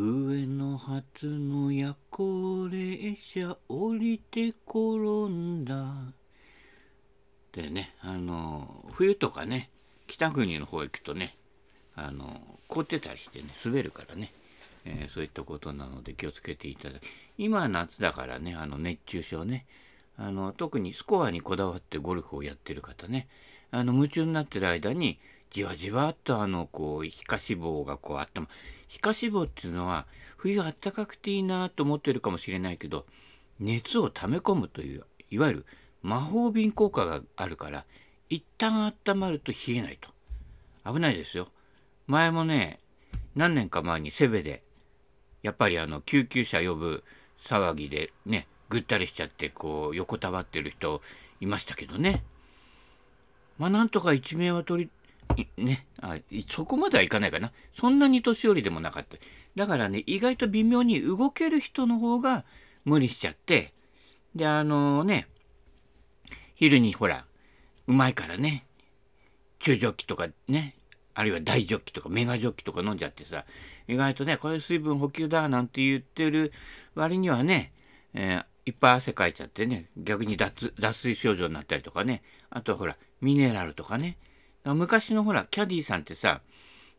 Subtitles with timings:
[0.00, 4.78] 上野発の夜行列車降りて転
[5.28, 5.92] んだ。
[7.50, 9.70] でね、あの、冬とかね、
[10.06, 11.34] 北国の方行くとね、
[11.96, 14.32] あの、凍ってたりしてね、滑るからね、
[14.84, 17.02] えー、そういったことなので気をつけていただき、
[17.36, 19.66] 今は夏だからね、あの、熱中症ね、
[20.16, 23.26] あの、特にスコアにこだわってゴルフをやってる方ね、
[23.72, 25.18] あの、夢中になってる間に、
[25.50, 28.48] じわじわっとあの、こう、皮下脂肪がこうあったま、
[28.88, 33.06] 皮下脂肪っていうのは、冬あったかくていいなと思ってるかもしれないけど、
[33.60, 35.66] 熱を溜め込むという、いわゆる
[36.02, 37.84] 魔法瓶効果があるから、
[38.30, 40.08] 一旦温まると冷えないと。
[40.90, 41.48] 危ないですよ。
[42.06, 42.80] 前もね、
[43.34, 44.62] 何年か前にセベで、
[45.42, 47.04] やっぱりあの、救急車呼ぶ
[47.44, 51.00] 騒ぎでね、ぐったりしちゃって、こう、横たわってる人
[51.40, 52.22] いましたけどね。
[53.58, 54.90] まあ、なんとか一命は取り、
[55.56, 56.16] ねあ、
[56.48, 57.52] そこまではいかないかな。
[57.78, 59.16] そんなに年寄りでもなかった。
[59.54, 62.44] だからね、意外と微妙に動ける人の方が
[62.84, 63.72] 無理しちゃって、
[64.34, 65.28] で、あのね、
[66.54, 67.24] 昼にほら、
[67.86, 68.66] うまいからね、
[69.58, 70.76] 中ジョッキとかね、
[71.14, 73.44] あるいは大ジョッキとかメガジョッキとか飲んじゃってさ、
[73.88, 76.52] 意外とね、これ水分補給だなんて言ってる
[76.94, 77.72] 割にはね、
[78.14, 84.16] えー、いっぱい汗かいちゃってね、逆に脱水症状になったりとかね、あとはほら、ミネラルとかね。
[84.74, 86.40] 昔のほら、キャディーさんってさ、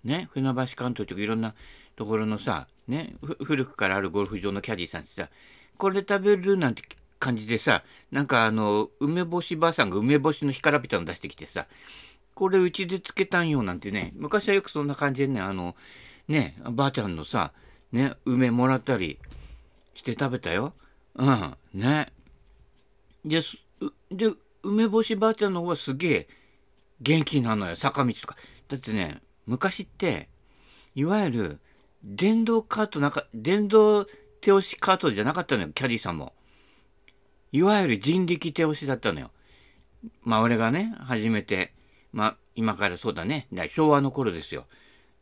[0.04, 1.56] ね、船橋関東とかいろんな
[1.96, 5.30] ところのさ、ね、古くからあるゴルフ場のキャディーさんってさ、
[5.78, 6.84] これ食べるなんて
[7.20, 11.68] 感じでさ、なんかあの、梅干しばあさんが梅干しの干からびたの出してきてさ、
[12.34, 15.76] これうちでつけたんよなんてね、昔はよくそんな感じでね、あの、
[16.28, 17.52] ね、ばあちゃんのさ、
[17.92, 19.20] ね、梅もらったり
[19.94, 20.74] して食べたよ。
[21.16, 22.14] うん、ね。
[23.26, 23.42] で、
[24.12, 24.32] で、
[24.64, 26.28] 梅干しばあちゃんの方はすげえ
[27.02, 28.36] 元気なのよ、坂道とか。
[28.68, 30.30] だってね、昔って、
[30.96, 31.60] いわゆる
[32.04, 34.06] 電動カートなんか、電動
[34.42, 36.34] 手押しカートじゃなかったのよ、キャディさんも。
[37.52, 39.32] いわゆる人力手押しだったのよ。
[40.22, 41.74] まあ俺がね、初めて、
[42.12, 44.66] まあ今からそうだね、昭和の頃ですよ。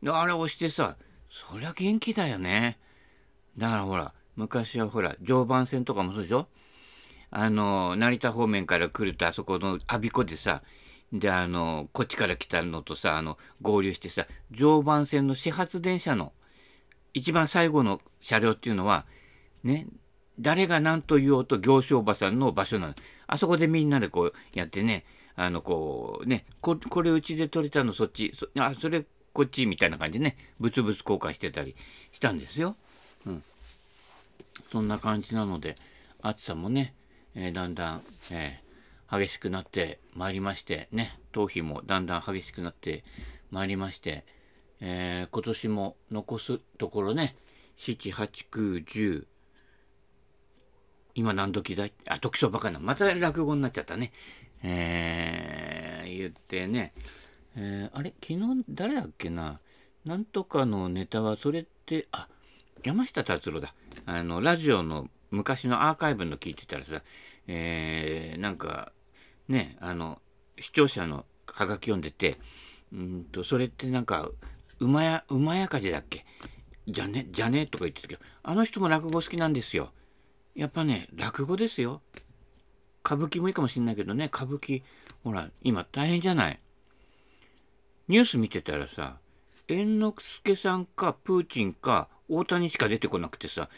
[0.04, 0.98] で、あれ押してさ、
[1.30, 2.80] そりゃ元気だよね。
[3.58, 6.48] だからほら、昔はほら、常磐線とかもそうでしょ？
[7.32, 10.62] あの、成田方面から来るとあそこの我孫子でさ、
[11.13, 16.34] で、あの、こっちから来たのとさ、あの、合流してさ、常磐線の始発電車の
[17.13, 19.06] 一番最後の車両っていうのは、
[19.63, 19.88] ね、
[20.40, 22.95] 誰が何と言おうと行商おばさんの場所なの。
[23.25, 31.75] あそこでみんなでこうやってね、あの、こう、ね、ここれうちで取れたのそっち、そあ、それこっちみたいな感じでね、物々交換してたり
[32.12, 32.75] したんですよ。
[33.25, 33.44] うん。
[34.72, 35.75] そんな感じなので、
[36.22, 36.94] 暑さもね、
[37.35, 38.01] えー、だんだん、
[38.31, 38.67] えー、
[39.12, 43.03] 激しくなってまいりまして、ね、頭皮もだんだん激しくなって
[43.51, 44.25] まいりまして、
[44.81, 47.35] えー、今年も残すところね、
[47.79, 49.25] 7、8、9、10、
[51.16, 51.94] 今何時だい？
[52.07, 52.79] あ、特徴ばかな。
[52.79, 54.12] また落語になっちゃったね。
[54.62, 56.94] えー、言ってね、
[57.56, 58.13] えー、あれ？
[58.22, 59.59] 昨日誰だっけな？
[60.06, 62.29] なんとかのネタは、それって、あ、
[62.84, 63.74] 山下達郎だ。
[64.06, 67.01] あの、ラジオの昔のアーカイブの聞いてたらさ、
[67.47, 68.91] えー、なんか、
[69.47, 70.22] ね、あの、
[70.59, 72.35] 視聴者のハガキ読んでて、
[72.94, 74.30] うんと、それってなんか、
[74.80, 76.25] 馬や、馬やかじだっけ？
[76.88, 79.91] じゃね、じゃねとか言ってたけど、あの人も落語好きなんですよ。
[80.56, 82.02] やっぱね、落語ですよ。
[83.06, 84.84] 歌舞伎もいいかもしんないけどね、歌舞伎、
[85.24, 86.59] ほら、今大変じゃない？
[88.07, 89.18] ニュース見てたらさ、
[89.68, 93.69] 猿之助さんかプーチンか大谷しか出てこなくてさ、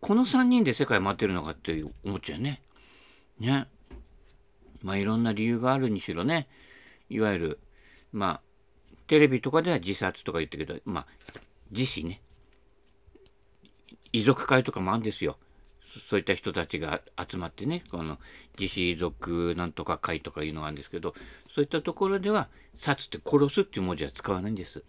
[0.00, 2.62] この3人で世界回ってるのかって思っちゃうね。
[3.38, 3.68] ね。
[4.82, 6.48] まあいろんな理由があるにしろね、
[7.10, 7.58] いわゆる、
[8.12, 8.40] まあ、
[9.06, 11.06] テレビとかでは自殺とか言ったけど、まあ、
[11.70, 12.20] 自死ね。
[14.12, 15.36] 遺族会とかもあるんですよ。
[16.08, 18.18] そういった人たちが集まってね、この
[18.58, 21.14] 自死遺族なんとか会とかいうのがあるんですけど、
[21.54, 24.84] そういったところでは、殺って殺すっていう文字は使わないんです。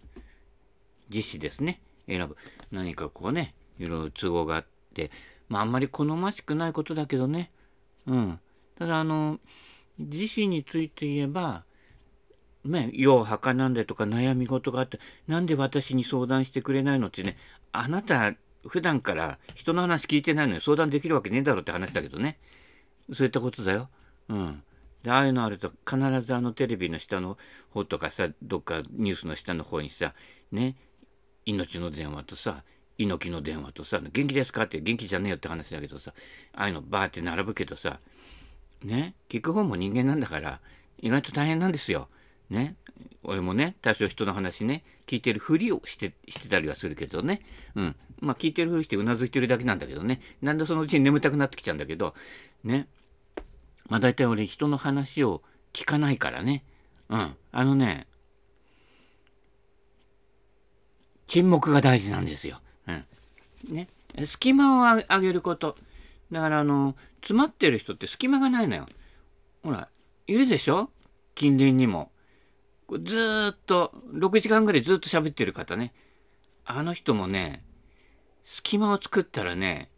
[1.08, 1.80] 自死ですね。
[2.06, 2.36] 選ぶ。
[2.70, 5.10] 何かこうね、いろいろ都合があって、
[5.48, 7.50] まああんまり好ましくないことだけどね。
[8.06, 8.40] うん。
[8.78, 9.40] ただあの、
[9.98, 11.64] 自死について言えば、
[12.64, 17.36] ね、世を儚んでとか悩み事があって、なんで私に相談してくれないのってね、
[17.72, 18.34] あなた
[18.66, 22.38] 普段から人の話聞いてないのに相談できるわけねえだろって話だけどね。
[23.14, 23.88] そういったことだよ。
[24.28, 24.62] うん。
[25.02, 27.38] で、ああいうのあると必ずあのテレビの下の
[27.70, 30.14] 方とかさ、どっかニュースの下の方にさ、
[30.52, 30.76] ね、
[31.46, 32.64] 命の電話とさ、
[32.98, 36.12] 猪木の電話とさ、元気ですかって元気じゃねえよって話だけどさ、
[36.52, 38.00] ああいうのバーって並ぶけどさ、
[38.82, 40.60] ね、聞く方も人間なんだから、
[41.00, 42.08] 意外と大変なんですよ。
[42.48, 42.76] ね。
[43.22, 47.42] 俺もね、多少人の話ね、聞いてるふりをしてしてたりはするけどね。
[47.74, 47.96] うん。
[48.20, 50.20] まあ聞いてるふりしてうなずいてるだけなんだけどね。
[50.40, 52.14] なんでそのうちに眠たくなってきちゃうんだけど、
[52.64, 52.88] ね。
[53.88, 55.42] まあ大体俺人の話を
[55.72, 56.64] 聞かないからね。
[57.08, 57.36] うん。
[57.52, 58.06] あのね、
[61.26, 62.60] 沈黙が大事なんですよ。
[62.88, 63.04] うん。
[63.68, 63.88] ね。
[64.26, 65.76] 隙間をあげること。
[66.32, 68.86] だからあの、詰まってる人って隙間がないのよ。
[69.62, 69.88] ほら、
[70.26, 70.90] いるでしょ？
[71.34, 72.10] 近隣にも。
[73.04, 75.92] ずーっと、6時間ぐらいずっと喋ってる方ね。
[76.64, 77.64] あの人もね、
[78.44, 79.90] 隙間を作ったらね、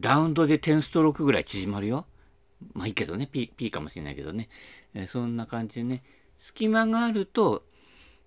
[0.00, 2.06] ラウンドで10ストロークぐらい縮まるよ。
[2.74, 4.48] まあいいけどね、P, P かもしれないけどね。
[4.94, 6.02] えー、そんな感じでね、
[6.38, 7.64] 隙間があると、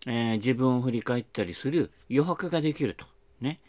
[0.08, 3.06] えー、自分を振り返ったりする余白ができると。
[3.42, 3.60] ね。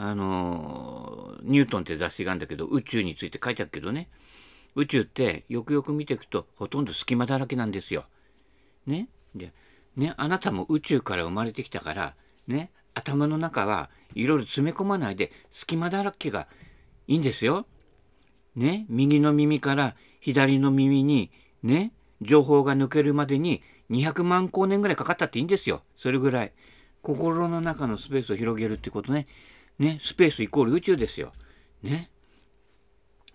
[0.00, 4.08] あの、ニュートンって雑誌があるんだけど、宇宙について書いてあるけどね。
[4.76, 8.06] 宇宙ってよくよく見ていくと、ほとんど隙間だらけなんですよ。
[8.86, 9.08] ね？
[9.34, 9.52] で、
[9.96, 12.14] ね、あなたも宇宙から生まれてきたから、
[12.46, 16.46] ね、頭の中はいろいろ詰め込まないで、隙間だらけが
[17.08, 17.66] いいんですよ。
[18.54, 21.32] ね、右の耳から左の耳に、
[21.64, 21.92] ね、
[22.22, 25.82] 情報が抜けるまでに200万光年ぐらいかかったっていいんですよ。
[25.96, 26.52] それぐらい。
[27.02, 29.26] 心の中のスペースを広げるってことね。
[29.78, 31.32] ね、スペースイコール宇宙ですよ。
[31.82, 32.10] ね。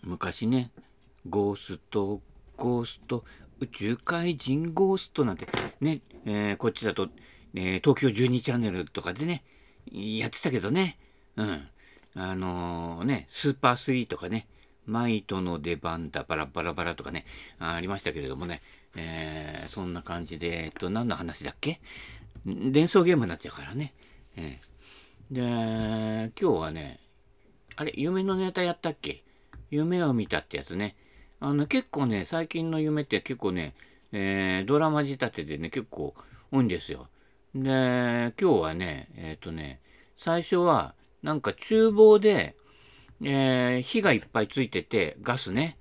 [0.01, 0.71] 昔ね、
[1.29, 2.21] ゴースト、
[2.57, 3.23] ゴースト、
[3.59, 5.47] 宇宙怪人ゴーストなんて、
[5.79, 7.09] ね、えー、こっちだと、
[7.53, 9.43] えー、東京12チャンネルとかでね、
[9.91, 10.97] やってたけどね。
[11.37, 11.67] うん。
[12.15, 14.47] あのー、ね、スーパー3とかね、
[14.85, 17.25] マイトの出番だ、バラバラバラとかね、
[17.57, 18.61] ありましたけれどもね、
[18.95, 21.79] えー、そんな感じで、えっと、何の話だっけ？
[22.45, 23.93] 連想ゲームになっちゃうからね。
[24.35, 24.72] えー、
[25.33, 26.99] で、今日はね、
[27.75, 29.23] あれ、夢のネタやったっけ？
[29.71, 30.95] 夢を見たってやつね。
[31.39, 33.73] あの、結構ね、最近の夢って結構ね、
[34.11, 36.13] えー、ドラマ仕立てでね、結構
[36.51, 37.07] 多いんですよ。
[37.55, 39.81] で、今日はね、えっ、ー、とね、
[40.19, 40.93] 最初は、
[41.23, 42.55] なんか厨房で、
[43.23, 45.77] えー、火がいっぱいついてて、ガスね。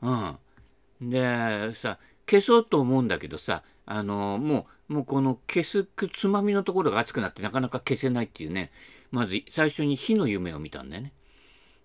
[0.00, 0.38] うん。
[1.02, 8.70] で、さ、消そうと思うんだけどさ、あのもう、もうこの消すつまみのところが熱くなってなかなか消せないっていうね、
[9.10, 11.12] まず最初に火の夢を見たんだよね。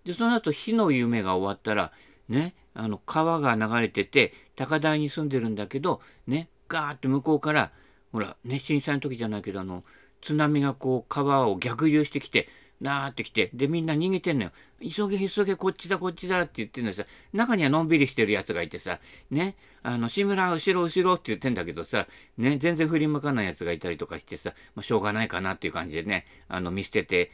[0.06, 1.92] で、その後火の夢が終わったら、
[2.30, 7.72] ね、あの川が流れてて、高台に住んでるんだけど、ね、ガーって向こうから、
[8.12, 9.84] ほら、ね、震災の時じゃないけど、あの、
[10.22, 12.48] 津波がこう川を逆流してきて、
[12.82, 14.52] なーってきて、で、みんな逃げてんのよ。
[14.82, 19.00] 急げ急げ、こっちだこっちだって言ってんのさ、中にはのんびりしてるやつがいてさ、
[19.30, 22.08] ね、あの、志村、後ろ後ろって言ってんだけどさ、
[22.38, 27.32] ね、全然振り向かないやつがいたりとかしてさ、まあ、しょうがないかなっていう感じでね、あの、見捨てて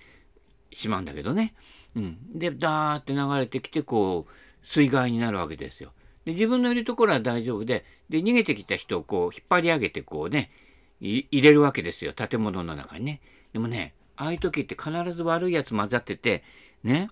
[0.74, 1.54] しまうんだけどね。
[1.96, 2.18] うん。
[2.38, 5.94] で、ダーって流れてきて、こう、水害になるわけですよ。
[6.26, 10.52] で、自分のいるところは大丈夫で、で、逃げてきた人をこう、引っ張り上げて、こうね、
[11.00, 12.14] 入れるわけですよ。
[12.14, 13.22] 建物の中にね。
[13.54, 16.44] でもね、ああいう時って必ず悪いやつ混ざってて、
[16.84, 17.10] ね、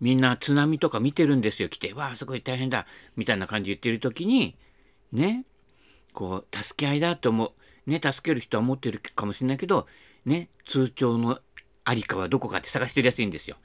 [0.00, 1.92] みんな津波とか見てるんですよ、来て。
[1.92, 2.86] わあ、すごい大変だ。
[3.16, 4.56] みたいな感じ言ってる時に、
[5.12, 5.44] ね、
[6.12, 7.46] こう、助け合いだと思
[7.86, 7.90] う。
[7.90, 9.86] ね、助ける人は思ってるかもしれないけど、
[10.24, 11.38] ね、通帳の
[11.84, 13.56] ありかはどこかって探してるやついいんですよ。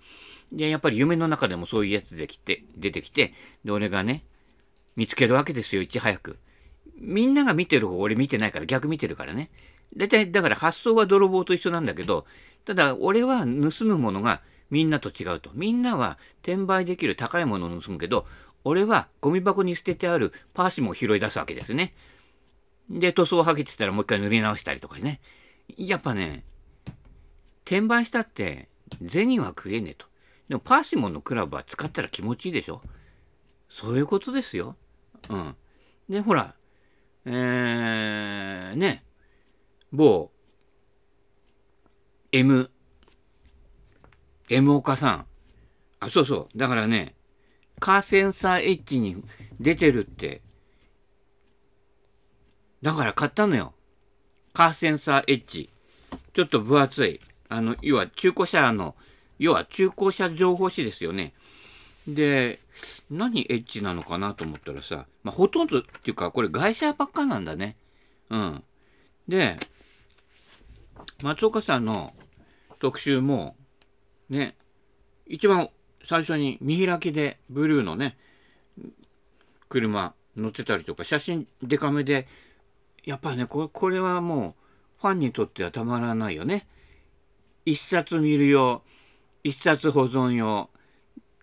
[0.51, 3.33] で、やっぱり夢の中でもそういうやつできて、出てきて、
[3.65, 4.23] で、俺がね、
[4.95, 6.37] 見つけるわけですよ、いち早く。
[6.99, 9.49] みんなが見てる方、俺見てないから逆見てるからね。
[9.95, 12.25] 大体、だから発想は泥棒と一緒なんだけど、
[12.65, 15.51] ただ俺は盗むものがみんなと違うと。
[15.53, 18.25] みんなは転売できる高いものを盗むけど、
[18.63, 21.93] 俺はゴミ箱に捨ててあるパーシモを拾い出すわけですね。
[22.89, 25.21] で、塗装をはげてたらもう一回塗り直したりとかね。
[25.77, 26.43] やっぱね、
[27.65, 28.69] 転売したって
[29.07, 30.05] 銭は食えねえと。
[30.49, 32.81] でもパーシモンのクラブは使ったら気持ちいいでしょ
[33.69, 34.75] そういうことですよ。
[35.29, 35.55] うん。
[36.09, 36.55] で、ほら、
[37.25, 39.03] えー、ね、
[39.91, 40.31] 某
[42.31, 42.69] M、
[44.49, 45.25] M 岡さん。
[45.99, 46.57] あ、そうそう。
[46.57, 47.15] だからね、
[47.79, 49.23] カーセンサーエッジに
[49.59, 50.41] 出てるって。
[52.81, 53.73] だから買ったのよ。
[54.53, 55.69] カーセンサーエッジ。
[56.33, 57.19] ちょっと分厚い。
[57.49, 58.95] あの、要は中古車の、
[59.39, 61.33] 要は中古車情報誌ですよね。
[62.07, 62.59] で、
[63.09, 67.75] 何エッジなのかなと思ったらさ、まあ、ほとんどっていうか、これ外車ばっかなんだね。
[68.29, 68.63] うん。
[69.27, 69.57] で、
[71.23, 72.13] 松岡さんの
[72.79, 73.55] 特集も、
[74.29, 74.55] ね、
[75.25, 75.69] 一番
[76.05, 78.17] 最初に見開きでブルーのね、
[79.69, 82.27] 車乗ってたりとか、写真デカめで、
[83.03, 86.67] やっぱね、これこれはもうファンにとってはたまらないよね。
[87.65, 88.83] 一冊見る用、
[89.43, 90.69] 一冊保存用、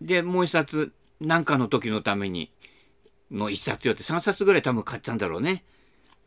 [0.01, 2.51] で、もう一冊何かの時のために
[3.31, 5.65] の一冊用って3冊ぐらい多分買っちゃうんだろうね。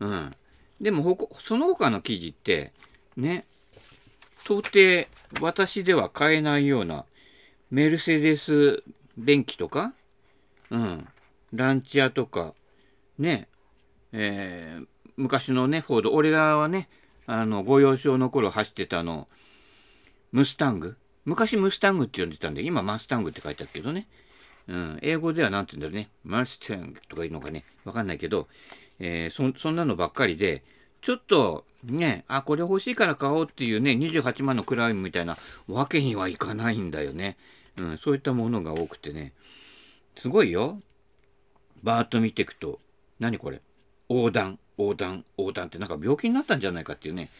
[0.00, 0.34] うん。
[0.80, 2.72] でもその他の記事って、
[3.18, 3.46] ね、
[4.44, 5.08] 到底
[5.40, 7.04] 私では買えないような
[7.70, 8.82] メルセデス
[9.18, 9.92] 便器とか、
[10.70, 11.08] うん、
[11.52, 12.54] ランチ屋とか、
[13.18, 13.48] ね、
[14.12, 16.88] えー、昔のね、フォード、俺がはね、
[17.26, 19.28] あの、ご幼少の頃走ってたの、
[20.30, 20.96] ムスタング。
[21.24, 24.06] 昔ムスタングって呼んでたんで、今マスタングって書いてあるけどね。
[24.68, 26.10] うん、英語では何て言うんだろうね。
[26.24, 28.48] マスタングとかいうのがね、わかんないけど、
[29.00, 30.62] えー、そ、そんなのばっかりで、
[31.02, 37.36] ちょっと、ね、あ、これ欲しいから買おうっていうね、28万のクライムみたいなわけにはいかないんだよね。
[37.80, 39.32] うん、そういったものが多くてね。
[40.16, 40.80] すごいよ。
[41.82, 42.80] バーッと見ていくと、
[43.20, 43.60] 何これ？
[44.08, 47.30] 横断、横断、横断ってなんか病気になったんじゃないかっていうね。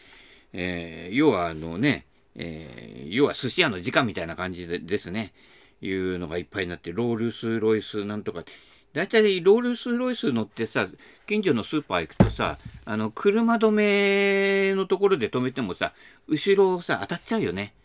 [0.53, 2.05] えー、要はあのね、
[2.35, 5.33] えー、要は寿司屋の時間みたいな感じでですね。
[5.81, 8.43] いうのがいっぱいになって、ロールス・ロイスなんとか。
[8.91, 10.87] 大体ロールス・ロイス乗ってさ、
[11.27, 12.57] 近所のスーパー行くとさ、
[12.91, 15.93] あの、車止めのところで止めてもさ、
[16.27, 17.75] 後ろさ、当たっちゃうよね。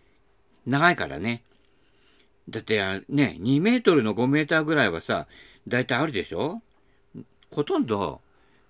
[0.67, 1.43] 長いからね。
[2.49, 2.79] だって
[3.11, 5.27] ね、2メートルの5メーターぐらいはさ、
[5.69, 6.63] 大体あるでしょ？
[7.51, 8.23] ほとんど、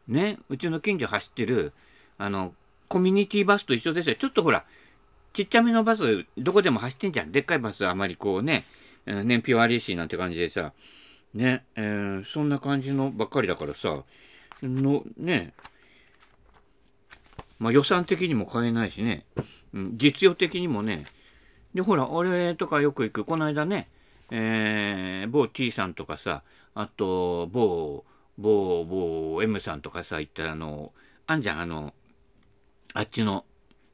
[0.08, 1.72] ね、うちの近所走ってる、
[2.18, 2.52] あの、
[2.88, 4.16] コミュニティバスと一緒ですよ。
[4.16, 4.64] ちょっとほら、
[5.34, 7.30] ちっちゃめのバス、どこでも走ってんじゃん。
[7.30, 8.64] でっかいバスあまりこうね、
[9.06, 10.72] 燃費悪いしなんて感じでさ、
[11.32, 14.02] ね、えー、そんな感じのばっかりだからさ、
[14.64, 15.54] の、ね、
[17.64, 19.24] まあ予算的にも買えないしね、
[19.72, 21.06] うん、実用的にもね、
[21.74, 23.88] で、ほら、俺とかよく行く、この間ね、
[24.30, 26.42] えー、某 T さんとかさ、
[26.74, 28.04] あと、某、
[28.36, 30.92] 某、某 M さんとかさ、行ったあの、
[31.26, 31.94] あんじゃん、あの、
[32.92, 33.46] あっちの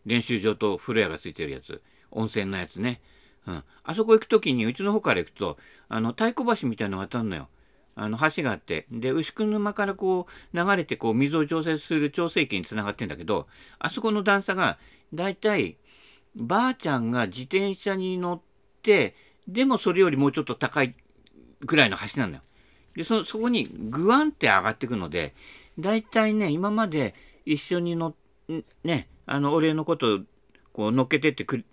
[0.04, 3.00] 練習場と風呂屋がついてるやつ、温泉のやつね。
[3.46, 3.62] うん。
[3.84, 5.58] あそこ行くときに、うちの方から行くと、
[5.88, 7.48] あの、太鼓橋みたいなのが渡るのよ。
[7.94, 8.86] あの、橋があって。
[8.90, 13.46] で、牛久沼からこう、流れて、こう、水を調整する調整器につながってんだけど、
[13.78, 14.78] あそこの段差が、
[15.12, 15.76] だいたい、
[16.36, 18.40] ばあちゃんが自転車に乗っ
[18.82, 19.14] て、
[19.48, 20.94] でもそれよりもうちょっと高い
[21.60, 22.40] ぐらいの橋なのよ。
[22.94, 25.34] で、そ、そこにグワンって上がってくので、
[25.78, 28.14] だいたいね、今まで一緒に乗、
[28.84, 30.20] ね、あの、俺のこと
[30.72, 31.64] こう乗っけてってく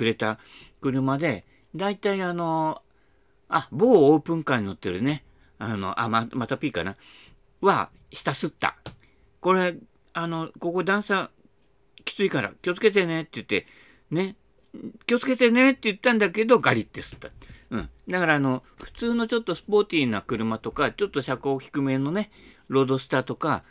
[0.00, 0.38] れた
[0.80, 2.82] 車で、だいたいあの、
[3.48, 5.24] あ、某オープンカーに乗ってるね、
[5.62, 6.96] あの、あ、ま、また P かな、
[7.60, 8.76] は、下すった。
[9.40, 9.76] これ、
[10.12, 11.30] あの、ここ段差
[12.04, 13.66] きついから気をつけてねって言って、
[14.10, 14.36] ね、
[15.06, 17.28] 気をつけてねって言ったんだけど、ガリって吸った。
[17.70, 17.88] うん。
[18.08, 22.32] だから、あの、普通のちょっとスポーティーな車とか、ちょっと車高低めのね、
[22.68, 23.62] ロードスターとか、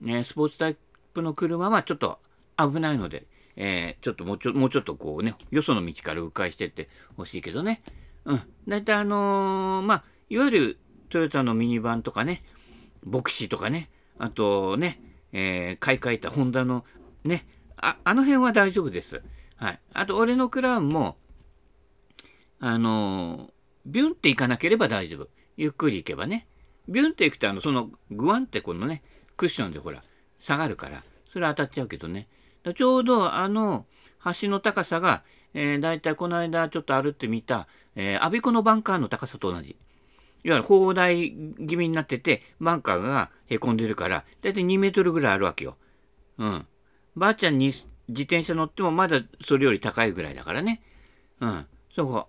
[0.00, 0.76] ね、スポーツタイ
[1.14, 2.18] プの車はちょっと
[2.56, 3.26] 危ないので、
[3.56, 7.82] えー、ちょっともうちょもうちょっとこうね、よその道から迂回してってほしいけどね。
[8.24, 8.40] うん。
[8.68, 12.42] だいたいあのー、まあ、いわゆるトヨタのミニバンとかね、
[13.04, 15.00] ボクシーとかね、あとね、
[15.32, 16.84] えー、買い替えたホンダの
[17.24, 17.46] ね、
[17.76, 19.22] あ、あの辺は大丈夫です。
[19.56, 19.80] はい。
[19.92, 21.16] あと、俺のクラウンも、
[22.60, 23.50] あの
[23.86, 25.28] ビュンって行かなければ大丈夫。
[25.56, 26.46] ゆっくり行けばね。
[26.88, 29.02] ビュンって行くと、あの、その、グワンってこのね、
[29.36, 30.02] クッションでほら、
[30.38, 32.28] 下がるから、それ当たっちゃうけどね。
[32.76, 33.86] ちょうど、あの、
[34.40, 35.22] 橋の高さが、
[35.54, 39.76] えー、だいたいこの間ちょっと歩ってみた、えー、アビコのバンカーの高さと同じ。
[40.44, 41.32] いわゆる砲台
[41.66, 45.76] 気味になってて、バンカーがへこんでるから、だいたい2メートルぐらいあるわけよ。
[46.38, 46.66] うん。
[47.16, 47.86] ばあちゃんに自
[48.22, 50.82] 転車乗ってもまだそれより高いぐらいだからね。
[51.40, 51.66] うん。
[51.94, 52.28] そこ。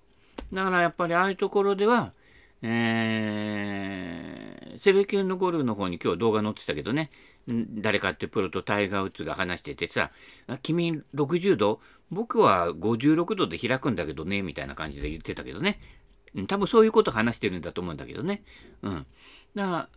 [0.51, 2.13] だからやっぱりああいうところでは、
[2.62, 7.12] えー、セベキュンのゴルフの方に今日動画載ってたけどね、
[7.48, 10.12] 誰かってプロとタイガー・ウッズが話しててさ、
[10.62, 11.80] 君60度？
[12.12, 15.80] 僕は56度で開くんだけどね、みたいな感じで言ってたけどね。
[16.48, 18.43] 多分そういうこと話してるんだと思うんだけどね。
[18.81, 19.05] うん。
[19.55, 19.89] だから、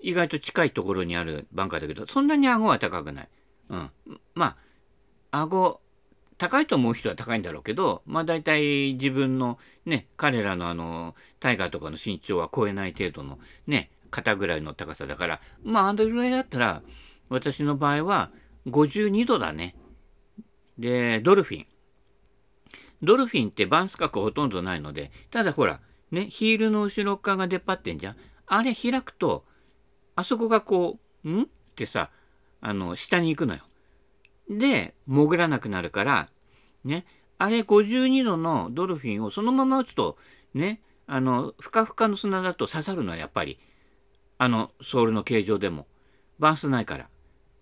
[0.00, 3.28] 意外と近いところにあるバンカーだけど、そんなに顎は高くない。
[3.70, 3.90] うん。
[4.34, 4.56] ま
[5.30, 5.80] あ、顎、
[6.38, 16.82] 高いと思う人は高いんだろうけど、まあ大体自分のね、彼らのあの、タイガーとかの身長は超えない程度のね、肩ぐらいの高さだから、まああのぐらいだったら、
[17.28, 18.30] 私の場合は
[18.66, 19.74] 52度だね。
[20.78, 21.66] で、ドルフィン。
[23.02, 28.16] ドルフィンってバンス角ほとんどないので、ただほら、ね、ヒールの後ろ側が出っ張ってんじゃん。
[28.46, 29.44] あれ開くと、
[30.14, 31.42] あそこがこう、ん？
[31.42, 32.10] ってさ、
[32.60, 33.62] あの、下に行くのよ。
[34.48, 36.28] で、潜らなくなるから、
[36.84, 37.04] ね、
[37.38, 40.16] あれ52度のドルフィンをそのまま打つと、
[40.54, 43.58] ね、あの、ふかふかの砂だと刺さるのはやっぱり、
[44.38, 45.86] あの、ソールの形状でも。
[46.38, 47.08] バンスないから。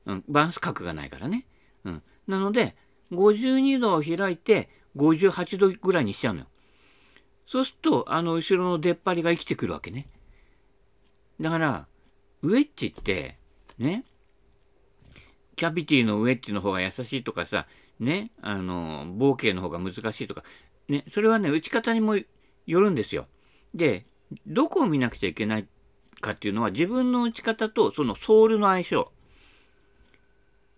[0.07, 1.47] うん、バンス角がないからね。
[1.85, 2.03] うん。
[2.27, 2.75] なので、
[3.13, 6.47] 52度を開いて、58度ぐらいにしちゃうのよ。
[7.47, 10.09] そうすると、あの、後ろの出っ張りが生きてくるわけね。
[11.41, 11.87] だから、
[12.43, 13.39] ウェッジって、
[13.79, 14.05] ね、
[15.57, 17.67] キャビティのウェッジの方が優しいとかさ、
[18.01, 20.43] ね、あの、合計の方が難しいとか、
[20.89, 23.27] ね、それはね、打ち方にもよるんですよ。
[23.75, 24.07] で、
[24.47, 25.69] どこを見なくちゃいけない
[26.21, 29.11] かっていうのは自分の打ち方とそのソールの相性。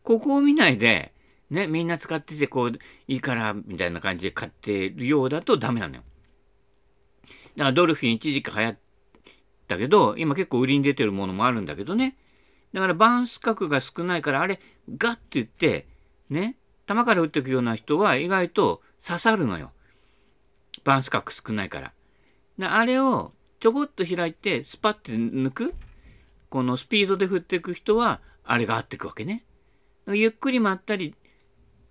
[0.02, 1.12] ここを見ないで、
[1.50, 2.72] ね、みんな使っててこう、
[3.08, 6.02] いいから、みたいな感じで買ってるようだとダメなのよ。
[7.56, 8.78] だからドルフィン一時期流行っ
[9.68, 12.16] たけど、今結構売りに出てるものもあるんだけどね。
[12.72, 14.60] だからバウンス角が少ないから、あれ、
[14.96, 15.86] ガッて言って、
[16.28, 19.72] ね、弾から打っていくような人は意外と刺さるのよ。
[20.84, 21.92] バウンス角少ないから。
[22.68, 25.74] あれをちょこっと開いて、スパッて抜く。
[26.48, 29.44] このスピードで振っていく人は、あれが合っていくわけね。
[30.06, 31.14] ゆっくりまったり、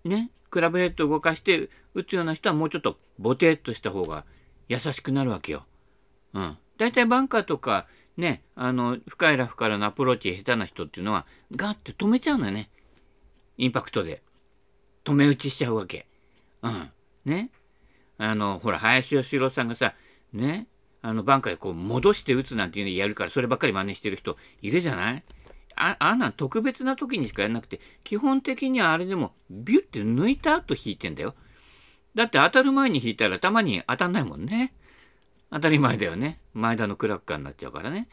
[0.05, 4.23] ね、クラブヘッドを動かして打つような人はもうちょっとボテっとした方が
[4.69, 5.65] 優しくなるわけよ。
[6.33, 6.57] うん。
[6.77, 12.69] だいたいバンカーとか、ね、あの、深いラフからのアプローチ下手な人っていうのは、ガッて止めちゃうのよね。
[13.57, 14.21] インパクトで。
[15.03, 16.07] 止め打ちしちゃうわけ。
[16.61, 16.91] うん。
[17.25, 17.49] ね。
[18.17, 19.93] あの、ほら、林義郎さんがさ、
[20.31, 20.67] ね、
[21.01, 25.23] あの、バンカーでこう戻して打つなんていうのやるから、そればっかり真似してる人いるじゃない？
[25.75, 31.35] あ、あんなん特別な時にしかやらなくて、基本的にはあれでも、ビュッて抜いた後引いてんだよ。
[32.15, 34.73] だって当たる前に引いたらたまに当たんないもんね。
[35.51, 36.39] 当たり前だよね。
[36.53, 38.07] 前田のクラッカーになっちゃうからね。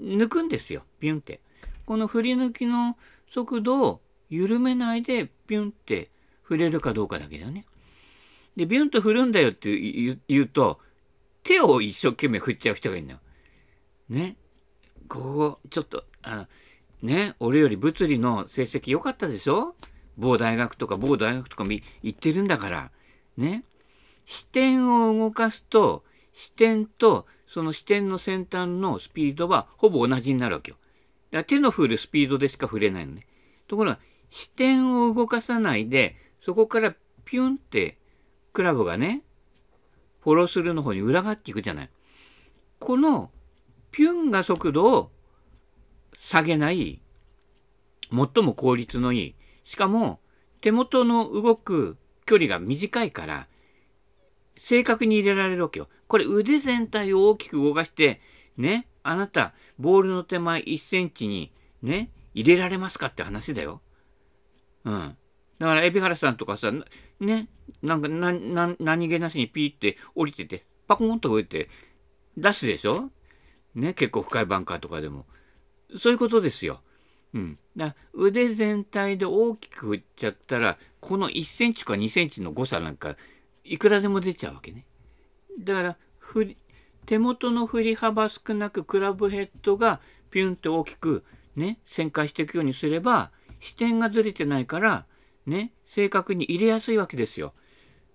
[0.00, 0.84] 抜くんですよ。
[1.00, 1.40] ビュンって。
[1.84, 2.96] この振り抜きの
[3.30, 6.10] 速度を緩めないでビュンって
[6.42, 7.66] 振れるかどうかだけだよね。
[8.56, 9.76] で、ビュンと振るんだよって
[10.28, 10.80] 言うと、
[11.42, 13.20] 手を一生懸命振っちゃう人がいるんだよ。
[14.08, 14.36] ね。
[15.08, 16.46] ここ、ちょっと、あの
[17.04, 19.76] ね、俺より物理の成績良かったでしょ？
[20.16, 22.90] 某大学とか某大学とか行ってるんだから。
[23.36, 23.62] ね。
[24.24, 30.78] 視点を動かすと、視点とその視点の先端のスピードはほぼ同じになるわけよ。
[31.30, 33.26] だから手の振るスピードでしか振れないのね。
[33.68, 33.98] ところが、
[34.30, 36.94] 視点を動かさないで、そこから
[37.26, 37.98] ピュンって
[38.54, 39.22] クラブがね、
[40.22, 41.90] フォロースルーの方に裏返っていくじゃない。
[42.78, 43.30] この
[43.90, 45.10] ピュンが速度を
[46.26, 47.02] 下げない、
[48.10, 50.20] 最も効率のいい、しかも
[50.62, 53.46] 手元の動く距離が短いから、
[54.56, 55.90] 正確に入れられるわけよ。
[56.06, 58.22] これ腕全体を大きく動かして、
[58.56, 63.82] ね、あなた、ボールの手前1センチに、ね、入れられますかって話だよ。
[64.84, 65.16] うん。
[65.58, 66.72] だから、海老原さんとかさ、
[67.20, 67.50] ね、
[67.82, 71.68] なんかな、な、何気なしにピーって降りてて、パコンと置いて
[72.38, 73.10] 出すでしょ？
[73.74, 75.26] ね、結構深いバンカーとかでも。
[75.98, 76.80] そういうことですよ。
[77.34, 77.58] うん。
[77.76, 83.16] だ腕全体で大きく振っちゃったら、この1センチか2センチの誤差なんか、
[83.64, 84.86] いくらでも出ちゃうわけね。
[85.58, 86.56] だから、振り、
[87.06, 91.24] 手元の振り幅少なくクラブヘッドがピュンって大きく
[91.56, 95.06] ね、旋回していくようにすれば、視点がずれてないから、
[95.46, 97.52] ね、正確に入れやすいわけですよ。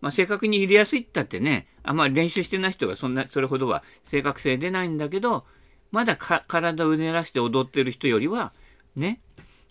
[0.02, 5.46] まあ、正確に入れやすいったってね、あんまり練習してない人がそんな、それほどは正確性出ないんだけど、
[5.92, 8.54] まだ体をうねらして踊ってる人よりは、
[8.96, 9.22] ね、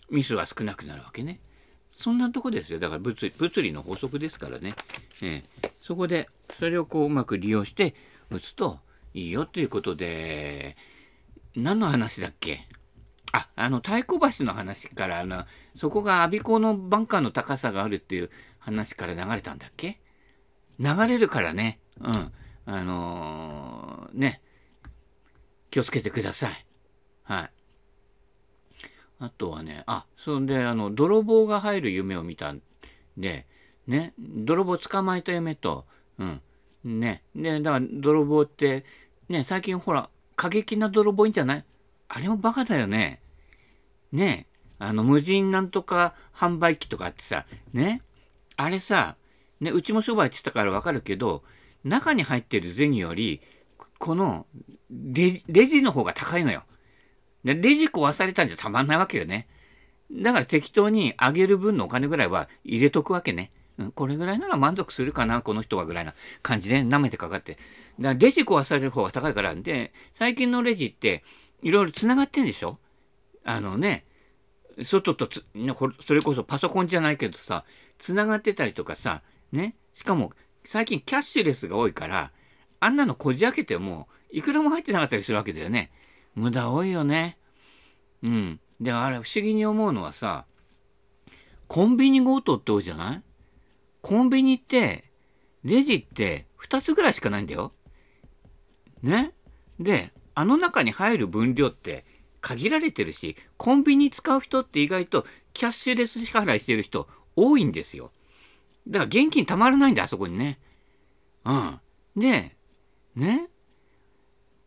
[0.09, 1.39] ミスは少なくなるわけね。
[1.97, 2.79] そんなとこですよ。
[2.79, 4.75] だから物理の法則ですからね。
[5.21, 7.93] えー、そこで、それをこううまく利用して
[8.29, 8.79] 打つと
[9.13, 10.77] いいよということで、
[11.55, 12.67] 何の話だっけ？
[13.31, 18.29] あ、あの、太鼓橋の話から、あの、そこが我孫子のバンカーの高さがあるっていう
[18.59, 19.99] 話から流れたんだっけ？
[20.79, 21.79] 流れるからね。
[21.99, 22.31] うん。
[22.65, 24.41] あのー、ね。
[25.69, 26.65] 気をつけてください。
[27.23, 27.51] はい。
[29.19, 32.61] あとはね、あ、そんで、あの、泥棒が入る夢を見たん
[33.17, 33.47] で、
[33.87, 35.85] ね、泥棒捕まえた夢と、
[36.17, 36.41] うん。
[36.83, 38.85] ね、で、だから泥棒って、
[39.27, 41.65] ね、最近ほら、過激な泥棒いいんじゃない？
[42.07, 43.21] あれもバカだよね。
[44.11, 44.47] ね
[44.79, 48.01] あの、無人なんとか販売機とかってさ、ね
[48.55, 49.17] あれさ、
[49.59, 51.43] ね、うちも商売って言ったからわかるけど、
[51.83, 53.41] 中に入ってる銭より、
[53.99, 54.47] この
[54.89, 56.63] レ、レジの方が高いのよ。
[57.43, 59.47] で、レジ壊されたんじゃたまんないわけよね。
[60.11, 63.51] だから適当にあげる分のお金ぐらいは入れとくわけね。
[63.77, 67.53] うん、これぐらいなら満足するかな、この人はぐらいな感じで舐めてかかって。
[67.53, 67.61] だか
[67.99, 69.53] らレジ壊される方が高いから。
[69.53, 71.23] で、最近のレジって、
[71.61, 72.79] いろいろ繋がってんでしょ？
[73.43, 74.05] あのね、
[74.83, 75.45] 外とつ、
[76.05, 77.65] それこそパソコンじゃないけどさ、
[77.97, 80.31] 繋がってたりとかさ、ね、しかも
[80.65, 82.31] 最近キャッシュレスが多いから、
[82.79, 85.91] あんなのこじ開けても、いくらも入ってなかったりするわけだよね。
[86.35, 87.37] 無駄多いよね。
[88.23, 88.59] うん。
[88.79, 90.45] で、あれ不思議に思うのはさ、
[91.67, 93.21] コンビニ強盗って多いじゃない？
[94.01, 95.03] コンビニって、
[95.63, 97.73] レジって2つぐらいしかないんだよ。
[99.01, 99.33] ね？
[99.79, 102.05] で、あの中に入る分量って
[102.39, 108.11] 限られてるし、コンビニ使う人って意外とキャッシュレス支払いしてる人多いんですよ。
[108.87, 110.59] だから現金たまらないんだ、あそこにね。
[111.43, 111.79] うん。
[112.15, 112.55] で、
[113.15, 113.49] ね。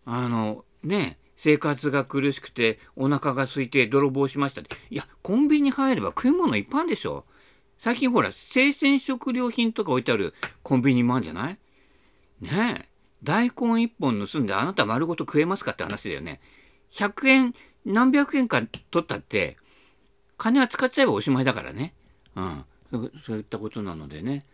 [0.05, 4.77] あの、ね、生活が苦しくてお腹が空いて泥棒しましたって。
[4.91, 7.25] いや、コンビニ入れば食い物いっぱいあるでしょ。
[7.79, 11.59] 最近ほら、生鮮食料品とか置いてあるコンビニもあるんじゃない？
[12.41, 12.89] ねえ。
[13.25, 13.51] 大根
[13.85, 16.41] 1本盗んであなた丸ごと食えますかって話だよね。
[16.93, 19.57] 100円、何百円か取ったって、
[20.37, 21.95] 金は使っちゃえばおしまいだからね。
[22.35, 22.65] うん。
[23.25, 24.45] そういったことなのでね。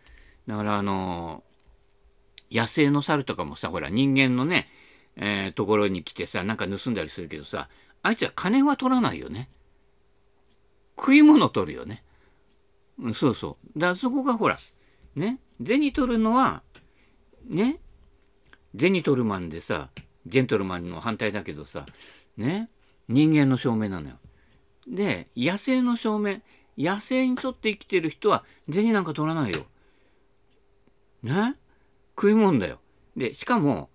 [0.47, 1.43] だからあの
[2.51, 4.67] 野生の猿とかもさ、ほら人間のね、
[5.15, 7.69] えー、ところに来てさ、なんか盗んだりするけどさ、
[8.01, 9.49] あいつは金は取らないよね。
[10.97, 12.03] 食い物取るよね。
[12.99, 13.79] うん、そうそう。
[13.79, 14.57] だからそこがほら、
[15.15, 16.61] ね、銭取るのは、
[17.47, 17.79] ね、
[18.77, 19.89] 銭取るマンでさ、
[20.25, 21.85] ジェントルマンの反対だけどさ、
[22.37, 22.69] ね、
[23.07, 24.15] 人間の証明なのよ。
[24.87, 26.37] で、野生の証明、
[26.77, 29.65] 野生にとって生きてる人は銭なんか取らないよ。
[31.23, 31.55] ね？
[32.19, 32.79] 食い物だよ。
[33.15, 33.89] で、しかも、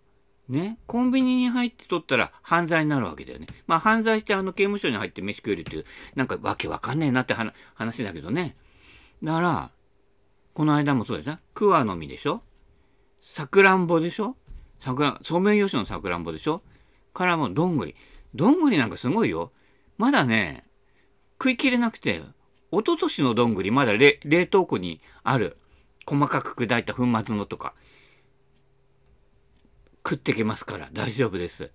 [0.49, 3.47] ね、コンビニに入って取ったら犯罪になるわけだよね。
[3.67, 5.85] まあ犯罪してあの刑務所に入って飯食えるっていう、
[6.15, 7.35] なんかわけわかんねえなって
[7.75, 8.57] 話だけどね。
[9.23, 9.71] だから、
[10.55, 11.39] この間もそうですね。
[11.55, 12.43] 桑の実でしょ？
[13.23, 14.37] さくらんぼでしょ？
[14.81, 16.63] 桜、ソメイヨシノのさくらんぼでしょ？
[17.13, 17.95] からもどんぐり。
[18.35, 19.53] どんぐりなんかすごいよ。
[19.97, 20.65] まだね、
[21.39, 22.21] 食い切れなくて、
[22.71, 25.57] 一昨年のどんぐりまだ冷凍庫にある。
[26.07, 27.73] 細かく砕いた粉末のとか。
[30.07, 31.71] 食ってけますから大丈夫です。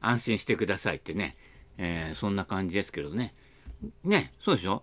[0.00, 1.36] 安心してくださいってね。
[1.78, 3.34] えー、そんな感じですけどね。
[4.04, 4.82] ね、そうでしょ？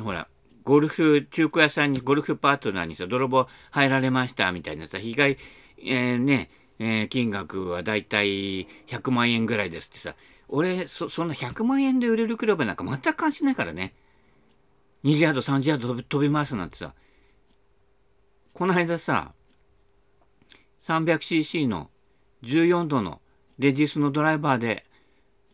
[0.00, 0.28] ほら、
[0.62, 5.38] ゴルフ、中古屋さんにゴルフパートナーにさ、泥棒入られましたみたいなさ、被害、
[5.82, 10.14] えー、ね、えー、金額はだいたい100万円ぐらいですってさ、
[10.46, 13.94] 俺、そ、そんな100万円で売れるクラブなんか全く関心ないからね。
[15.04, 16.94] 20ヤード、30ヤード飛び回すなんてさ、
[18.54, 19.32] この間さ、
[20.88, 21.90] 300cc の
[22.42, 23.20] 14度の
[23.58, 24.86] レディスのドライバーで、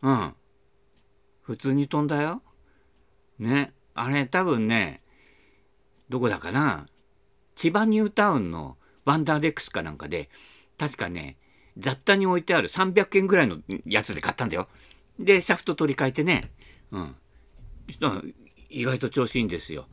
[0.01, 0.33] うん、
[1.41, 2.41] 普通に飛んだよ。
[3.37, 5.01] ね、あれ多分ね、
[6.07, 6.87] どこだかな
[7.55, 10.29] 千葉ニュータウンのワンダーレックスかなんかで、
[10.77, 11.37] 確かね、
[11.77, 14.69] 雑多に置いてある300円ぐらいのやつで買ったんだよ。
[15.19, 16.51] で、シャフト取り替えてね、
[16.91, 17.15] うん。
[18.69, 19.87] 意外と調子いいんですよ。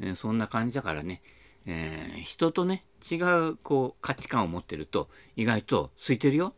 [0.00, 1.22] え、そんな感じだからね、
[1.70, 6.54] えー、人とね、違うこう価値観を持ってると、意外と空いてるよ。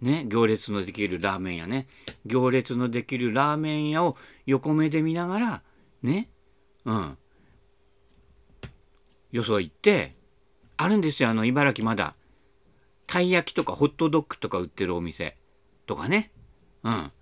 [0.00, 1.86] ね、行列のできるラーメン屋ね。
[2.26, 5.62] 行列のできるラーメン屋を横目で見ながら、
[6.02, 6.28] ね、
[6.84, 7.18] うん。
[9.30, 10.16] よそ行って、
[10.76, 12.16] あるんですよ、あの、茨城まだ。
[13.06, 15.36] たい焼きとかホットドッグとか売ってるお店
[15.86, 16.32] とかね。
[16.82, 17.12] うん。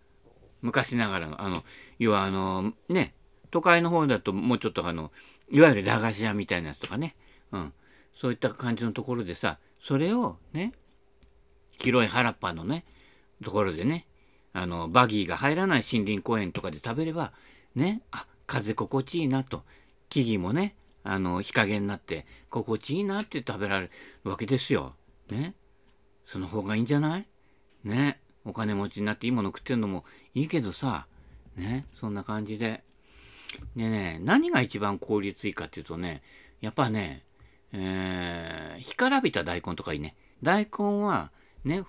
[0.62, 1.62] 昔ながらの、あの、
[1.98, 3.14] 要はあの、ね、
[3.50, 5.12] 都会の方だともうちょっとあの、
[5.50, 7.14] いわゆる駄菓子屋みたいなやつとかね。
[7.52, 7.72] うん。
[8.14, 10.72] そういった感じのところでさ、それをね、
[11.78, 12.84] 広い原っぱのね、
[13.44, 14.06] ところでね、
[14.52, 17.32] あの、バギーが入らない森林公園とかで食べれば、
[17.74, 19.62] ね、あ、風心地いいなと。
[20.08, 23.90] 木々もね、あの、日陰になって、心地いいなって食べられ
[24.24, 24.94] るわけですよ。
[25.30, 25.54] ね。
[26.24, 27.26] その方がいいんじゃない？
[27.84, 28.20] ね。
[28.44, 30.04] お金持ちになっていいもの食ってるのも
[30.34, 31.06] いいけどさ、
[31.56, 31.84] ね。
[31.94, 32.82] そんな感じで。
[33.74, 36.22] でね、何が一番効率いいかっていうとね、
[36.60, 37.22] やっぱね、
[37.72, 40.14] えー、干からびた大根とかいいね。
[40.42, 41.30] 大根は、
[41.64, 41.82] ね、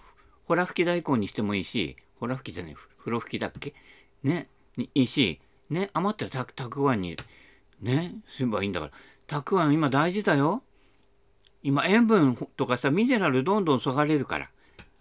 [0.46, 3.74] ほら吹き大根にしてもいいし、ほら吹きじゃねえ、風呂吹きだっけ？
[4.24, 5.39] ね、いいし、
[5.70, 7.15] ね、余ったらたたくあんに、
[7.82, 8.91] ね、すればいいんだから。
[9.28, 10.63] たくあん今大事だよ。
[11.63, 14.50] 今塩分とかさ、ミネラルどんどんそがれるから。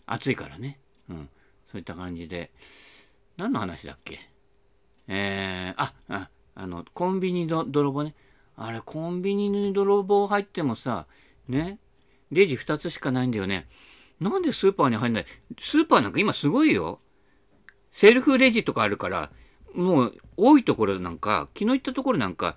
[0.07, 0.79] 暑いからね。
[1.09, 1.29] うん。
[1.71, 2.51] そういった感じで。
[3.37, 4.19] 何の話だっけ？
[5.09, 8.14] えー、あ、あ、あの、コンビニの泥棒ね。
[8.57, 11.07] あれ、コンビニに泥棒入ってもさ、
[11.47, 11.79] ね、
[12.33, 13.69] レジ2つしかないんだよね。
[14.19, 15.27] なんでスーパーに入んない？
[15.61, 17.01] スーパーなんか今すごいよ。
[17.92, 19.31] セルフレジとかあるから、
[19.75, 22.57] もう多いところなんか、昨日行ったところなんか、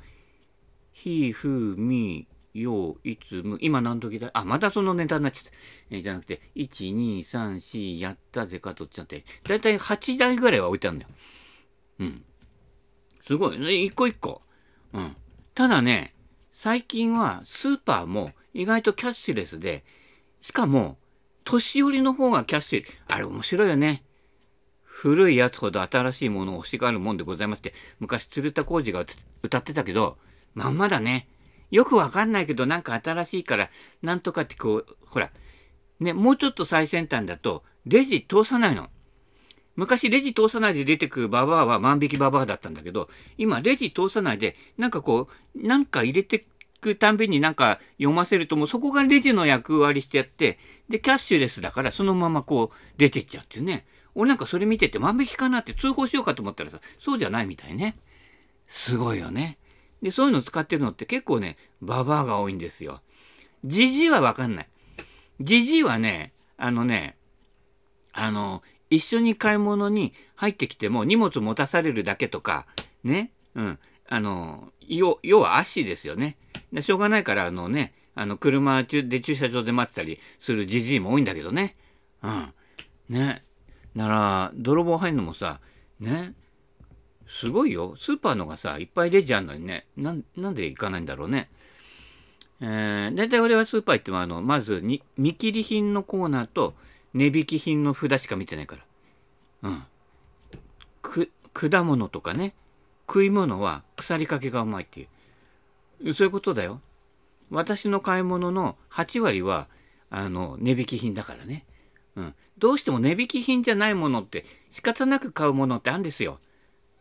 [0.93, 4.31] ひ、ふ、み、よ、いつ、む、今何時だ？
[4.33, 5.51] あ、またそのネタになっちゃった。
[5.89, 11.12] えー、じゃなくて、1、2、3、4、やったぜかとっちゃって、だいたい8台ぐらいは置いてあるんだよ。
[11.99, 12.23] うん。
[13.29, 13.59] すごい。
[13.59, 14.41] ね、一個一個。
[14.91, 15.15] うん。
[15.53, 16.15] ただね、
[16.51, 19.85] 最近はスーパーも意外とキャッシュレスで、
[20.41, 20.97] しかも、
[21.43, 24.03] 年寄りの方がキャッシュ、あれ面白いよね。
[24.81, 29.05] 古いやつほど新しいものを欲しがるもんでございますって、昔鶴田浩二が
[29.43, 30.17] 歌ってたけど、
[30.55, 31.27] まんまだね。
[31.69, 33.69] よくわかんないけど、なんか新しいから、
[34.01, 35.29] なんとかってこう、ほら、
[35.99, 38.89] ね、もうちょっと最先端だと、レジ通さないの。
[39.79, 46.45] 昔レジ通さないで出てくるババアは万引きババアだったんだけど、今レジ通さないで、なんかこう、なんか入れて
[46.81, 53.85] くたんびになんか読ませると、もうそこがレジの役割してやって、で、キャッシュレスだからそのままこう出てっちゃうっていうね。
[54.15, 57.95] 俺なんかそれ見てて万引きかなって通報しようかと思ったらさ、そうじゃないみたいね。
[58.67, 59.57] すごいよね。
[60.01, 62.99] で、そういうの使ってるのって結構ね、ババアが多いんですよ。
[63.63, 64.67] じじいはわかんない。
[65.39, 67.15] じじいはね、あのね、
[68.11, 72.65] あの、一緒に買い物に入ってきても荷物持たされるだけとか、
[73.04, 76.38] ね、うん、あの、要は足ですよね。
[76.82, 81.75] しょうがないから、あのね、あの、車で駐車場で待ってたりするじじいも多いんだけどね。
[82.23, 82.54] うん。
[83.10, 83.43] ね。
[83.95, 85.62] なら、泥棒入るのもさ、
[85.99, 86.34] ね。
[87.28, 87.95] すごいよ。
[87.97, 89.86] スーパーのがさ、いっぱいレジあるのにね。
[89.95, 91.49] なん、なんで行かないんだろうね。
[92.62, 96.73] えー、大体俺はスーパー行っても、あの、まずに、見切り品のコーナーと、
[97.13, 98.78] 値引き品の札しか見てないか
[99.62, 99.69] ら。
[99.69, 99.84] うん。
[101.02, 102.54] く、果物とかね、
[103.08, 105.08] 食い物は腐りかけがうまいってい
[106.04, 106.13] う。
[106.13, 106.82] そういうことだよ。
[107.50, 109.67] 私の買い物の8割は、
[110.10, 111.65] あの、値引き品だからね。
[112.15, 112.36] うん。
[112.60, 116.39] どうしても値引き品じゃないものって仕方なく買うものってあるんですよ。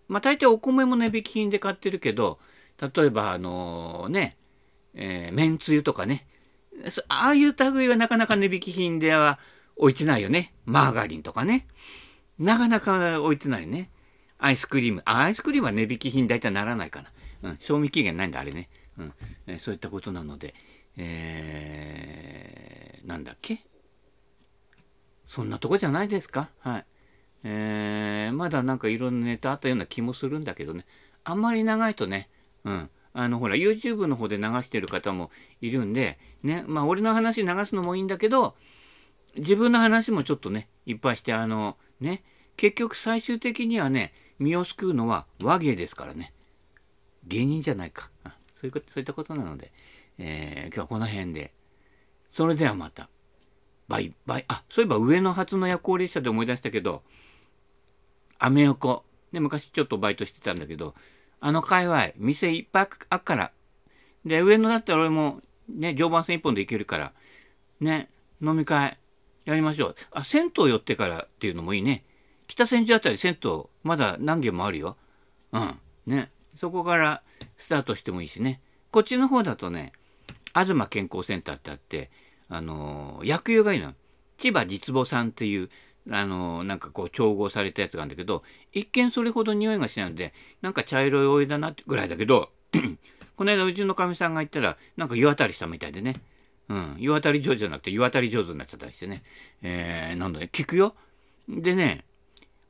[0.07, 2.39] まあ大抵お米も値引き品で買ってるけど、
[2.81, 4.37] 例えばあのね、
[4.95, 6.27] えー、めんつゆとかね、
[7.09, 9.39] ああいう類はなかなか値引き品では
[9.79, 10.53] 置いてないよね。
[10.67, 11.67] マーガリンとかね。
[12.39, 13.91] なかなか置いてないよね。
[14.39, 15.03] アイスクリーム。
[15.05, 17.13] あアイスクリームは値引き品大体ならないかな。
[17.43, 18.69] うん、賞味期限ないんだ、あれね。
[18.99, 19.13] うん、
[19.47, 20.55] えー、そういったことなので、
[20.97, 23.65] えー、なんだっけ？
[25.27, 26.51] そんなとこじゃないですか？
[26.59, 26.87] はい。
[27.45, 30.85] えー、まだなんかいろんなネタあったような気もするんだけどね。
[31.25, 32.29] あんまり長いとね、
[32.65, 32.91] うん。
[33.13, 38.57] あの、ほら、YouTube の方で流してる方もいるんで、ね、まあ、俺の話流すのもいいんだけど、
[39.39, 42.23] 自分の話もちょっとね、いっぱいして、あの、ね、
[42.57, 46.33] 結局最終的にはね、身を救うのは和芸ですからね。
[47.27, 48.11] 芸人じゃないか。
[48.57, 49.73] そういうこと、そういったことなので、
[50.19, 51.53] えー、今日はこの辺で。
[52.31, 53.09] それではまた。
[53.89, 54.45] バイバイ。
[54.49, 57.03] あ、そういえば上野発の夜行列車で思い出したけど、
[58.39, 59.05] アメ横。
[59.33, 60.95] で、昔ちょっとバイトしてたんだけど、
[61.41, 63.53] あの界隈、店いっぱいあっから。
[64.25, 67.13] で、上野だったら俺も、ね、常磐線一本で行けるから、
[67.81, 68.11] ね、
[68.43, 68.99] 飲み会
[69.49, 69.97] やりましょう。
[70.11, 72.05] あ、銭湯寄ってからっていうのもいいね。
[72.49, 74.99] 北千住あたり銭湯、まだ何軒もあるよ。
[75.53, 75.79] うん。
[76.07, 76.31] ね。
[76.55, 77.23] そこから
[77.57, 78.61] スタートしてもいいしね。
[78.91, 79.93] こっちの方だとね、
[80.55, 82.11] 東健康センターってあって、
[82.51, 83.95] あのー、薬湯がいいの。
[84.37, 85.71] 千葉実母さんっていう、
[86.11, 92.51] あのー、なんかこう調合されたやつがあるんだけど、一見それほど匂いがしないので、なんか茶色いお湯だなってぐらいだけど、
[93.37, 96.21] この間うちのかみさんが言ったら、なんか湯あたりしたみたいでね。
[96.69, 96.97] うん。
[96.99, 99.23] 湯あたり上手じゃなくて湯あたり上手になっちゃったりしてね。
[99.63, 100.95] えー、なんだね、聞くよ。
[101.49, 102.05] でね、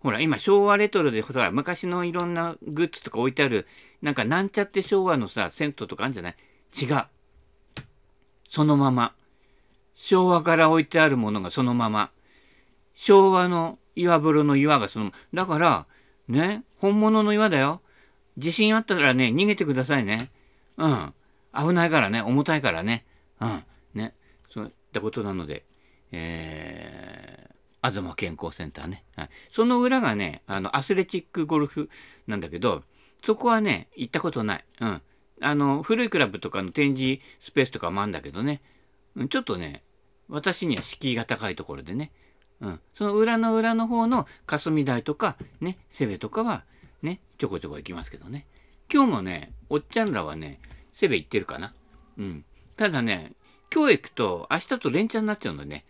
[0.00, 3.66] ほら、今昭和レトロでさ、昔のいろんなグッズとか置いてある、
[4.00, 6.36] なんかなんちゃって昭和のさ、銭湯とかあるんじゃない？
[6.80, 7.04] 違う。
[8.48, 9.14] そのまま。
[9.96, 12.10] 昭和から置いてあるものがそのまま。
[12.94, 15.86] 昭和の岩風呂の岩がその、だから、
[16.28, 17.80] ね、本物の岩だよ。
[18.36, 20.30] 地震あったらね、逃げてくださいね。
[20.76, 21.12] うん。
[21.52, 23.04] 危ないからね、重たいからね。
[23.40, 23.64] うん。
[24.88, 25.64] ったことなので、
[26.12, 29.04] えー、東健康センターね。
[29.16, 29.30] はい。
[29.52, 31.88] その裏がね、あの、アスレチックゴルフ
[32.26, 32.82] なんだけど、
[33.24, 34.64] そこはね、行ったことない。
[34.80, 35.02] うん。
[35.40, 38.60] あの、古いクラブとかの展示スペースとかもあるんだけどね、
[39.30, 39.82] ちょっとね、
[40.28, 42.12] 私には敷居が高いところでね、
[42.60, 46.64] うん、その裏の裏の方の霞台とか、ね、セベとかは、
[47.02, 48.46] ね、ちょこちょこ行きますけどね。
[48.92, 50.60] 今日もね、おっちゃんらはね、
[50.92, 51.72] セベ行ってるかな。
[52.18, 52.44] うん。
[52.76, 53.32] ただね、
[53.72, 55.84] 今日行くと明日と連チャンになっちゃうのでね、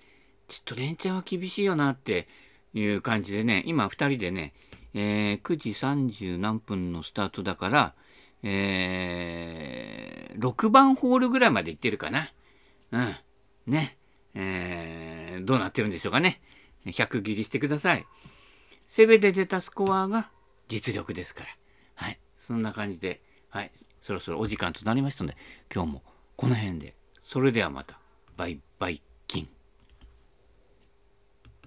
[0.49, 2.27] ちょっと連チャンは厳しいよなって
[2.75, 4.53] いう感じでね、今2人でね、
[4.95, 7.95] えー、9時30何分のスタートだから、
[8.43, 12.33] えー、6番ホールぐらいまで行ってるかな。
[12.93, 13.17] うん。
[13.67, 13.97] ね。
[14.35, 16.41] えー、どうなってるんでしょうかね。
[16.87, 18.07] 100切りしてください。
[18.87, 20.31] セベで出たスコアが
[20.69, 21.51] 実力ですから。
[21.95, 22.19] はい。
[22.37, 23.73] そんな感じで、はい。
[24.03, 25.37] そろそろお時間となりましたので、
[25.73, 26.03] 今日も
[26.37, 26.98] この辺で。
[27.29, 27.99] それではまた。
[28.38, 29.03] バイバイ。